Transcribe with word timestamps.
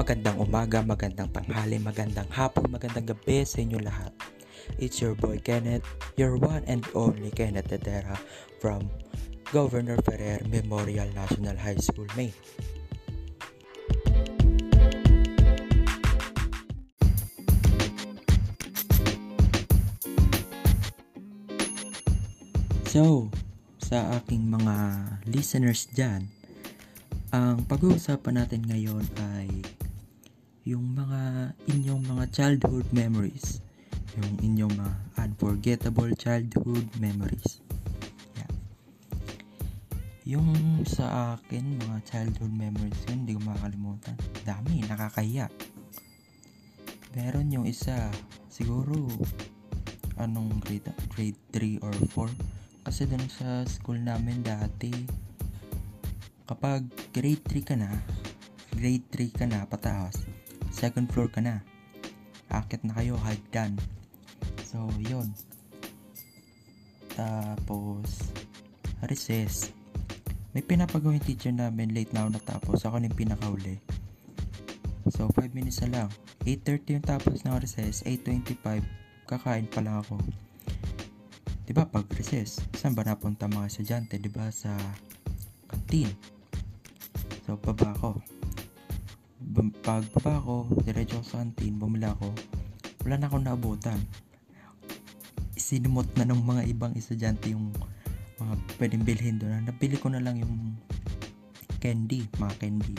Magandang 0.00 0.40
umaga, 0.40 0.80
magandang 0.80 1.28
tanghali, 1.28 1.76
magandang 1.76 2.24
hapon, 2.32 2.72
magandang 2.72 3.12
gabi 3.12 3.44
sa 3.44 3.60
inyo 3.60 3.84
lahat. 3.84 4.08
It's 4.80 4.96
your 4.96 5.12
boy 5.12 5.44
Kenneth, 5.44 5.84
your 6.16 6.40
one 6.40 6.64
and 6.64 6.88
only 6.96 7.28
Kenneth 7.28 7.68
Tedera 7.68 8.16
from 8.64 8.88
Governor 9.52 10.00
Ferrer 10.00 10.40
Memorial 10.48 11.04
National 11.12 11.52
High 11.52 11.76
School, 11.84 12.08
Maine. 12.16 12.32
So, 22.88 23.28
sa 23.84 24.16
aking 24.16 24.48
mga 24.48 24.76
listeners 25.28 25.92
dyan, 25.92 26.32
ang 27.36 27.68
pag-uusapan 27.68 28.42
natin 28.42 28.64
ngayon 28.64 29.04
ay 29.36 29.46
yung 30.68 30.92
mga 30.92 31.52
inyong 31.72 32.02
mga 32.04 32.24
childhood 32.34 32.84
memories. 32.92 33.64
Yung 34.20 34.34
inyong 34.44 34.74
mga 34.76 34.94
unforgettable 35.24 36.12
childhood 36.16 36.84
memories. 37.00 37.64
Yeah. 38.36 38.52
Yung 40.36 40.52
sa 40.84 41.36
akin, 41.40 41.80
mga 41.80 41.98
childhood 42.04 42.52
memories 42.52 43.00
yun, 43.08 43.24
hindi 43.24 43.36
ko 43.36 43.40
makakalimutan. 43.48 44.16
Dami, 44.44 44.84
nakakahiya. 44.84 45.48
Meron 47.16 47.48
yung 47.50 47.66
isa, 47.66 48.12
siguro, 48.52 48.94
anong 50.20 50.60
grade, 50.60 50.92
grade 51.16 51.40
3 51.56 51.80
or 51.80 51.94
4 52.12 52.60
kasi 52.80 53.04
dun 53.04 53.22
sa 53.28 53.62
school 53.68 54.00
namin 54.00 54.40
dati, 54.40 54.88
kapag 56.48 56.88
grade 57.12 57.44
3 57.44 57.62
ka 57.62 57.76
na, 57.76 57.92
grade 58.72 59.04
3 59.12 59.36
ka 59.36 59.44
na 59.44 59.68
pataas, 59.68 60.29
second 60.70 61.10
floor 61.10 61.28
ka 61.30 61.42
na. 61.42 61.62
Akit 62.50 62.82
na 62.82 62.94
kayo, 62.94 63.14
hagdan. 63.20 63.78
So, 64.66 64.90
yun. 64.98 65.30
Tapos, 67.14 68.32
recess. 69.06 69.70
May 70.50 70.66
pinapagawin 70.66 71.22
teacher 71.22 71.54
namin 71.54 71.94
late 71.94 72.10
na 72.10 72.26
ako 72.26 72.30
natapos. 72.38 72.78
Ako 72.86 72.98
yung 72.98 73.14
pinakauli. 73.14 73.78
So, 75.10 75.30
5 75.30 75.54
minutes 75.54 75.82
na 75.86 76.02
lang. 76.02 76.08
8.30 76.48 76.96
yung 76.96 77.06
tapos 77.06 77.44
ng 77.44 77.54
recess. 77.60 78.02
8.25, 78.02 78.82
kakain 79.28 79.68
pa 79.68 79.84
lang 79.84 80.00
ako. 80.00 80.16
'Di 81.70 81.78
ba 81.78 81.86
pag 81.86 82.02
recess, 82.18 82.58
saan 82.74 82.98
ba 82.98 83.06
napunta 83.06 83.46
mga 83.46 83.70
estudyante, 83.70 84.18
'di 84.18 84.26
ba 84.26 84.50
sa 84.50 84.74
kantin? 85.70 86.10
So 87.46 87.54
baba 87.54 87.94
ako. 87.94 88.39
Pag 89.60 90.08
baba 90.16 90.40
ako, 90.40 90.72
diretso 90.88 91.20
sa 91.20 91.44
kantin, 91.44 91.76
bumili 91.76 92.08
ako. 92.08 92.32
Wala 93.04 93.20
na 93.20 93.28
akong 93.28 93.44
naabutan. 93.44 94.00
Sinimot 95.52 96.08
na 96.16 96.24
ng 96.24 96.40
mga 96.40 96.62
ibang 96.72 96.96
estudyante 96.96 97.52
yung 97.52 97.68
mga 98.40 98.54
pwedeng 98.80 99.04
bilhin 99.04 99.36
doon. 99.36 99.68
Nabili 99.68 100.00
ko 100.00 100.08
na 100.08 100.24
lang 100.24 100.40
yung 100.40 100.80
candy, 101.76 102.24
mga 102.40 102.54
candy. 102.56 102.96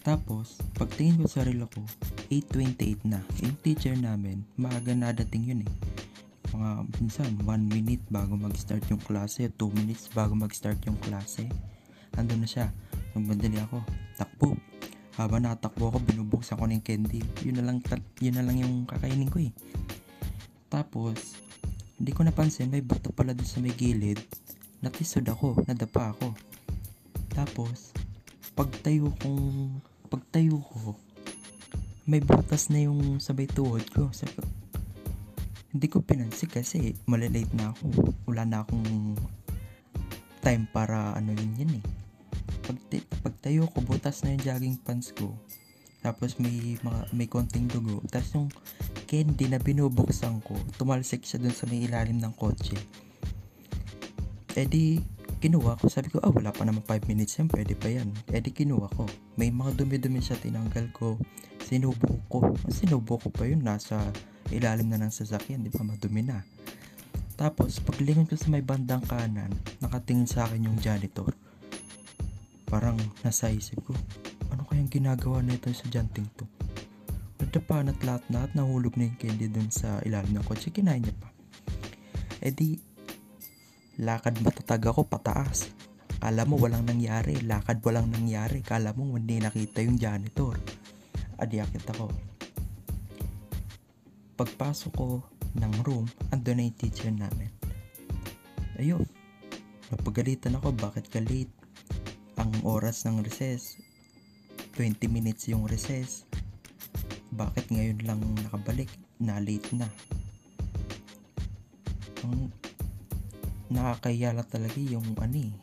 Tapos, 0.00 0.60
pagtingin 0.76 1.20
ko 1.20 1.28
sa 1.28 1.44
relo 1.44 1.68
ko, 1.68 1.84
8.28 2.32 3.04
na. 3.04 3.20
Yung 3.44 3.56
teacher 3.60 3.96
namin, 3.96 4.44
maaga 4.56 4.96
na 4.96 5.12
dating 5.12 5.52
yun 5.52 5.64
eh 5.68 5.72
mga 6.54 6.70
minsan 7.02 7.30
1 7.42 7.66
minute 7.66 8.04
bago 8.14 8.38
mag-start 8.38 8.86
yung 8.86 9.02
klase 9.02 9.50
2 9.50 9.58
minutes 9.74 10.06
bago 10.14 10.38
mag-start 10.38 10.78
yung 10.86 10.94
klase 11.02 11.50
andun 12.14 12.46
na 12.46 12.48
siya 12.48 12.70
nagmadali 13.14 13.58
ako. 13.62 13.78
Takbo. 14.18 14.58
Habang 15.14 15.46
nakatakbo 15.46 15.94
ako 15.94 15.98
binubuksan 16.02 16.58
ko 16.58 16.66
ng 16.66 16.82
candy. 16.82 17.22
Yun 17.46 17.62
na 17.62 17.64
lang 17.70 17.78
yun 18.18 18.34
na 18.34 18.42
lang 18.42 18.58
yung 18.58 18.84
kakainin 18.84 19.30
ko 19.30 19.38
eh. 19.38 19.54
Tapos 20.66 21.38
hindi 21.94 22.10
ko 22.10 22.26
napansin 22.26 22.66
may 22.66 22.82
bato 22.82 23.14
pala 23.14 23.30
dun 23.30 23.46
sa 23.46 23.62
may 23.62 23.70
gilid. 23.70 24.18
Natisod 24.82 25.22
ako 25.30 25.62
nadapa 25.70 26.10
ako. 26.18 26.34
Tapos 27.30 27.94
pagtayo 28.58 29.14
kong 29.22 29.78
pagtayo 30.10 30.58
ko 30.58 30.98
may 32.04 32.20
butas 32.20 32.68
na 32.68 32.84
yung 32.84 33.22
sabay 33.22 33.46
tuhod 33.46 33.86
ko. 33.94 34.10
Sabi 34.10 34.34
hindi 35.74 35.90
ko 35.90 36.02
pinansin 36.02 36.50
kasi 36.50 36.94
malalate 37.06 37.50
na 37.54 37.70
ako. 37.70 38.14
Wala 38.30 38.46
na 38.46 38.62
akong 38.62 39.18
time 40.38 40.70
para 40.70 41.14
ano 41.18 41.34
yun 41.34 41.54
yan 41.58 41.72
eh. 41.78 42.03
Pag, 42.64 42.78
pagtayo 43.20 43.68
ko, 43.68 43.84
butas 43.84 44.24
na 44.24 44.32
yung 44.32 44.42
jogging 44.42 44.78
pants 44.80 45.12
ko. 45.12 45.36
Tapos 46.04 46.36
may, 46.36 46.76
mga, 46.84 47.00
may 47.16 47.28
konting 47.28 47.68
dugo. 47.68 48.04
Tapos 48.12 48.36
yung 48.36 48.48
candy 49.08 49.48
na 49.48 49.56
binubuksan 49.56 50.44
ko, 50.44 50.52
tumalsik 50.76 51.24
siya 51.24 51.40
dun 51.40 51.56
sa 51.56 51.64
may 51.68 51.84
ilalim 51.84 52.20
ng 52.20 52.32
kotse. 52.36 52.76
Eh 54.52 54.68
di, 54.68 55.00
kinuha 55.40 55.80
ko. 55.80 55.88
Sabi 55.88 56.12
ko, 56.12 56.20
ah, 56.20 56.28
wala 56.28 56.52
pa 56.52 56.68
naman 56.68 56.84
5 56.84 57.08
minutes 57.08 57.40
yan. 57.40 57.48
Pwede 57.48 57.72
pa 57.72 57.88
yan. 57.88 58.12
Eh 58.32 58.40
di, 58.44 58.52
kinuha 58.52 58.92
ko. 58.92 59.08
May 59.40 59.48
mga 59.48 59.80
dumi-dumi 59.80 60.20
siya. 60.20 60.36
Tinanggal 60.36 60.92
ko. 60.92 61.16
Sinubo 61.64 62.20
ko. 62.28 62.52
Sinubo 62.68 63.16
ko 63.16 63.32
pa 63.32 63.48
yun. 63.48 63.64
Nasa 63.64 63.98
ilalim 64.52 64.92
na 64.92 65.00
ng 65.00 65.12
sasakyan, 65.12 65.64
di 65.64 65.72
ba 65.72 65.82
madumi 65.82 66.20
na. 66.20 66.44
Tapos, 67.34 67.82
paglingon 67.82 68.30
ko 68.30 68.38
sa 68.38 68.46
may 68.46 68.62
bandang 68.62 69.02
kanan, 69.08 69.50
nakatingin 69.82 70.28
sa 70.28 70.46
akin 70.46 70.70
yung 70.70 70.78
janitor. 70.78 71.34
Parang 72.74 72.98
nasa 73.22 73.54
isip 73.54 73.86
ko, 73.86 73.94
ano 74.50 74.66
kayang 74.66 74.90
ginagawa 74.90 75.38
na 75.46 75.54
ito 75.54 75.70
sa 75.70 75.86
janting 75.86 76.26
to? 76.34 76.42
Nadapan 77.38 77.94
at 77.94 78.02
lahat-lahat 78.02 78.50
nahulog 78.58 78.98
na 78.98 79.06
yung 79.06 79.14
candy 79.14 79.46
dun 79.46 79.70
sa 79.70 80.02
ilalim 80.02 80.34
ng 80.34 80.42
kotse, 80.42 80.74
kinain 80.74 80.98
niya 80.98 81.14
pa. 81.14 81.30
E 82.42 82.50
di, 82.50 82.74
lakad 84.02 84.42
matatag 84.42 84.90
ako 84.90 85.06
pataas. 85.06 85.70
Kala 86.18 86.42
mo 86.50 86.58
walang 86.58 86.82
nangyari, 86.82 87.38
lakad 87.46 87.78
walang 87.86 88.10
nangyari. 88.10 88.58
Kala 88.58 88.90
mo 88.90 89.06
hindi 89.14 89.38
nakita 89.38 89.78
yung 89.78 89.94
janitor. 89.94 90.58
Adi 91.38 91.62
akit 91.62 91.86
ako 91.94 92.10
pagpasok 94.34 94.92
ko 94.98 95.22
ng 95.54 95.72
room, 95.86 96.10
ando 96.34 96.50
na 96.50 96.66
yung 96.66 96.74
teacher 96.74 97.14
namin. 97.14 97.46
Ayun, 98.82 99.06
napagalitan 99.94 100.58
ako, 100.58 100.74
bakit 100.74 101.06
ka 101.06 101.22
late? 101.22 101.63
Ang 102.44 102.60
oras 102.60 103.08
ng 103.08 103.24
recess, 103.24 103.80
20 104.76 105.08
minutes 105.08 105.48
yung 105.48 105.64
recess. 105.64 106.28
Bakit 107.32 107.72
ngayon 107.72 108.04
lang 108.04 108.20
nakabalik? 108.44 108.92
Na 109.16 109.40
late 109.40 109.72
na. 109.72 109.88
Ang 112.20 112.52
nakakayala 113.72 114.44
talaga 114.44 114.76
yung 114.76 115.16
ano 115.16 115.40
eh, 115.40 115.56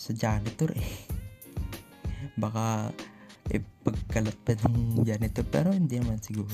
sa 0.00 0.16
janitor 0.16 0.72
eh. 0.72 0.88
Baka 2.42 2.88
eh, 3.52 3.60
pagkalat 3.84 4.40
pa 4.40 4.56
ng 4.56 5.04
janitor 5.04 5.44
pero 5.44 5.76
hindi 5.76 6.00
naman 6.00 6.16
siguro 6.24 6.48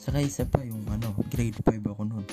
Saka 0.00 0.24
isa 0.24 0.48
pa 0.48 0.64
yung 0.64 0.88
ano, 0.88 1.12
grade 1.28 1.60
5 1.60 1.84
ako 1.84 2.02
noon. 2.04 2.26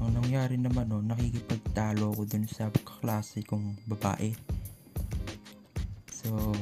Ang 0.00 0.12
nangyari 0.12 0.60
naman 0.60 0.92
no, 0.92 1.00
nakikipagtalo 1.00 2.16
ako 2.16 2.28
dun 2.28 2.44
sa 2.48 2.68
kaklase 2.68 3.44
kong 3.44 3.80
babae. 3.88 4.36
So, 6.22 6.54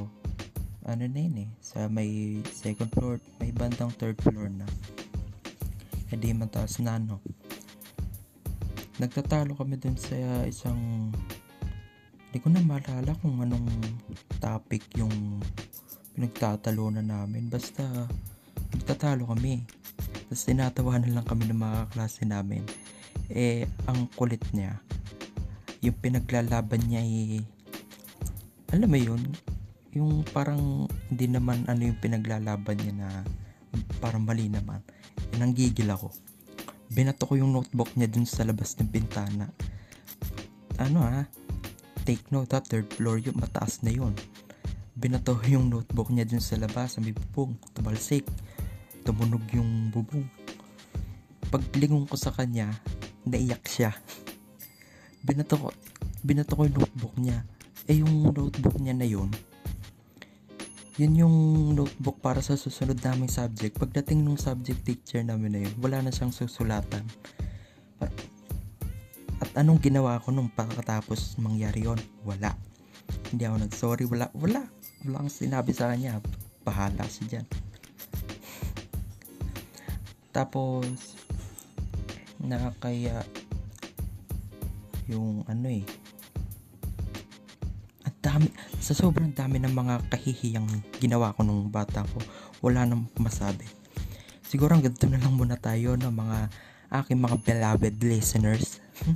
ano 0.89 1.05
na 1.07 1.21
yun 1.21 1.47
eh, 1.47 1.51
sa 1.61 1.87
may 1.87 2.41
second 2.49 2.91
floor, 2.97 3.21
may 3.39 3.53
bandang 3.53 3.93
third 3.95 4.17
floor 4.25 4.49
na. 4.49 4.67
E 6.11 6.17
mataas 6.35 6.83
na 6.83 6.99
no. 6.99 7.23
Nagtatalo 8.99 9.55
kami 9.55 9.79
dun 9.79 9.95
sa 9.95 10.17
isang 10.45 11.13
hindi 12.31 12.39
ko 12.43 12.51
na 12.51 12.63
maalala 12.63 13.15
kung 13.23 13.43
anong 13.43 13.71
topic 14.43 14.83
yung 14.99 15.43
pinagtatalunan 16.15 17.07
namin. 17.07 17.47
Basta 17.51 17.83
nagtatalo 18.75 19.31
kami. 19.31 19.67
Tapos 20.31 20.47
tinatawanan 20.47 21.15
lang 21.15 21.27
kami 21.27 21.51
ng 21.51 21.59
mga 21.59 21.81
klase 21.91 22.23
namin. 22.23 22.63
Eh, 23.31 23.67
ang 23.87 24.11
kulit 24.15 24.43
niya, 24.55 24.79
yung 25.83 25.99
pinaglalaban 25.99 26.83
niya 26.87 27.03
ay, 27.03 27.43
alam 28.71 28.91
mo 28.91 28.99
yun, 28.99 29.23
yung 29.95 30.23
parang 30.31 30.87
hindi 31.11 31.27
naman 31.27 31.67
ano 31.67 31.83
yung 31.83 31.99
pinaglalaban 31.99 32.79
niya 32.79 32.95
na 32.95 33.09
parang 33.99 34.23
mali 34.23 34.47
naman. 34.47 34.83
Nanggigil 35.39 35.91
ako. 35.91 36.15
Binato 36.91 37.27
ko 37.27 37.39
yung 37.39 37.55
notebook 37.55 37.95
niya 37.95 38.11
dun 38.11 38.27
sa 38.27 38.43
labas 38.43 38.75
ng 38.79 38.91
bintana. 38.91 39.47
Ano 40.79 41.07
ha? 41.07 41.27
Take 42.03 42.31
note 42.35 42.51
ha, 42.57 42.63
third 42.63 42.91
floor 42.91 43.23
yung 43.23 43.39
mataas 43.39 43.83
na 43.87 43.95
yun. 43.95 44.15
Binato 44.95 45.39
yung 45.47 45.71
notebook 45.71 46.11
niya 46.11 46.27
dun 46.27 46.43
sa 46.43 46.59
labas, 46.59 46.99
sa 46.99 47.05
may 47.05 47.15
bubong, 47.15 47.55
tumalsik 47.75 48.27
tumunog 49.05 49.43
yung 49.57 49.89
bubong. 49.91 50.29
Paglingon 51.51 52.07
ko 52.07 52.15
sa 52.15 52.31
kanya, 52.31 52.71
naiyak 53.27 53.65
siya. 53.67 53.91
Binato 55.27 55.59
ko, 55.59 55.69
binato 56.23 56.57
ko 56.57 56.65
yung 56.65 56.79
notebook 56.79 57.15
niya. 57.19 57.45
Eh 57.91 58.01
yung 58.01 58.31
notebook 58.31 58.77
niya 58.79 58.95
na 58.95 59.09
yun, 59.09 59.29
Yun 60.99 61.13
yung 61.15 61.37
notebook 61.79 62.19
para 62.19 62.43
sa 62.43 62.59
susunod 62.59 62.99
naming 63.05 63.31
subject. 63.31 63.79
Pagdating 63.79 64.27
nung 64.27 64.41
subject 64.41 64.83
teacher 64.83 65.23
namin 65.23 65.55
na 65.55 65.61
yun, 65.63 65.75
wala 65.79 66.03
na 66.03 66.11
siyang 66.11 66.35
susulatan. 66.35 67.07
At 69.41 69.51
anong 69.55 69.79
ginawa 69.79 70.19
ko 70.19 70.35
nung 70.35 70.51
pagkatapos 70.51 71.39
mangyari 71.39 71.87
yon? 71.87 72.01
Wala. 72.27 72.53
Hindi 73.31 73.47
ako 73.47 73.57
nag-sorry. 73.63 74.05
Wala, 74.11 74.27
wala. 74.35 74.67
Wala 75.07 75.15
akong 75.23 75.33
sinabi 75.33 75.71
sa 75.71 75.89
kanya. 75.95 76.19
Bahala 76.67 77.07
siya 77.07 77.25
dyan. 77.39 77.47
Tapos, 80.37 81.17
nakakaya 82.43 83.25
yung 85.11 85.43
ano 85.51 85.67
eh. 85.71 85.85
Ang 88.07 88.17
dami, 88.23 88.49
sa 88.81 88.97
sobrang 88.97 89.29
dami 89.37 89.61
ng 89.61 89.77
mga 89.77 90.09
kahihiyang 90.09 90.67
ginawa 90.97 91.37
ko 91.37 91.45
nung 91.45 91.69
bata 91.69 92.01
ko, 92.09 92.19
wala 92.65 92.89
nang 92.89 93.05
masabi. 93.21 93.69
Siguro 94.41 94.73
ang 94.73 94.83
ganito 94.83 95.05
na 95.07 95.21
lang 95.21 95.37
muna 95.37 95.61
tayo 95.61 96.01
ng 96.01 96.09
mga 96.09 96.39
aking 97.05 97.21
mga 97.21 97.37
beloved 97.45 97.95
listeners. 98.01 98.81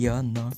Yon, 0.00 0.32
no? 0.32 0.48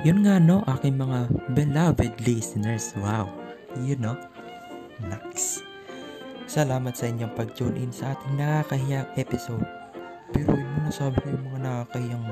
Yun 0.00 0.24
nga 0.26 0.42
no, 0.42 0.66
aking 0.66 0.98
mga 0.98 1.30
beloved 1.54 2.12
listeners. 2.26 2.98
Wow. 2.98 3.30
You 3.86 3.94
know? 3.94 4.18
Nice. 4.98 5.69
Salamat 6.50 6.98
sa 6.98 7.06
inyong 7.06 7.38
pag-tune 7.38 7.78
in 7.78 7.94
sa 7.94 8.10
ating 8.10 8.34
nakakahiyang 8.34 9.06
episode. 9.14 9.62
Pero 10.34 10.58
mo 10.58 10.82
nasabi 10.82 11.22
ko 11.22 11.30
yung 11.30 11.46
mga 11.46 11.62
nakakahiyang 11.62 12.26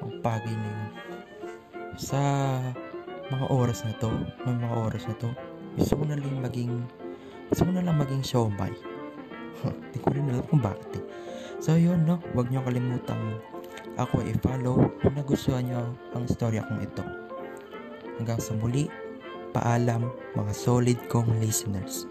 ang 0.00 0.12
pagay 0.24 0.56
na 0.56 0.70
yun. 0.72 0.92
Sa 2.00 2.20
mga 3.28 3.44
oras 3.52 3.84
na 3.84 3.92
to, 4.00 4.08
ng 4.48 4.56
mga 4.56 4.72
oras 4.72 5.04
na 5.04 5.20
to, 5.20 5.28
gusto 5.76 6.00
ko 6.00 6.02
na 6.08 6.16
lang 6.16 6.40
maging, 6.40 6.80
gusto 7.52 7.68
ko 7.68 7.70
na 7.76 7.84
lang 7.84 8.00
maging 8.00 8.24
showmay. 8.24 8.72
Hindi 9.60 9.98
ko 10.08 10.16
rin 10.16 10.32
alam 10.32 10.48
kung 10.48 10.64
bakit 10.64 10.88
eh. 10.96 11.04
So 11.60 11.76
yun 11.76 12.08
no, 12.08 12.24
huwag 12.32 12.48
niyo 12.48 12.64
kalimutang 12.64 13.36
ako 14.00 14.24
i-follow 14.24 14.96
kung 15.04 15.12
nagustuhan 15.12 15.68
niyo 15.68 15.92
ang 16.16 16.24
istorya 16.24 16.64
kong 16.64 16.88
ito. 16.88 17.04
Hanggang 18.16 18.40
sa 18.40 18.56
muli, 18.56 18.88
paalam 19.52 20.08
mga 20.32 20.52
solid 20.56 20.96
kong 21.12 21.36
listeners. 21.36 22.08